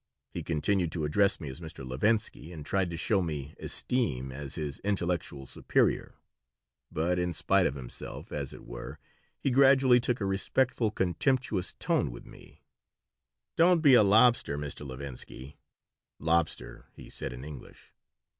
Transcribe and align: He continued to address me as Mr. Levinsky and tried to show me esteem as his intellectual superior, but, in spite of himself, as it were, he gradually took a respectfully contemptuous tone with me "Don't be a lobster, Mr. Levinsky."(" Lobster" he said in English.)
He 0.31 0.41
continued 0.41 0.91
to 0.93 1.03
address 1.05 1.39
me 1.39 1.47
as 1.49 1.59
Mr. 1.61 1.87
Levinsky 1.87 2.51
and 2.51 2.65
tried 2.65 2.89
to 2.89 2.97
show 2.97 3.21
me 3.21 3.53
esteem 3.59 4.31
as 4.31 4.55
his 4.55 4.79
intellectual 4.79 5.45
superior, 5.45 6.15
but, 6.91 7.19
in 7.19 7.33
spite 7.33 7.67
of 7.67 7.75
himself, 7.75 8.31
as 8.31 8.51
it 8.51 8.65
were, 8.65 8.97
he 9.39 9.51
gradually 9.51 9.99
took 9.99 10.19
a 10.19 10.25
respectfully 10.25 10.89
contemptuous 10.95 11.73
tone 11.73 12.09
with 12.09 12.25
me 12.25 12.63
"Don't 13.55 13.81
be 13.81 13.93
a 13.93 14.01
lobster, 14.01 14.57
Mr. 14.57 14.83
Levinsky."(" 14.87 15.59
Lobster" 16.29 16.87
he 16.95 17.07
said 17.07 17.31
in 17.31 17.43
English.) 17.45 17.93